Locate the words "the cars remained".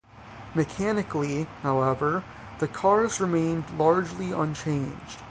2.57-3.65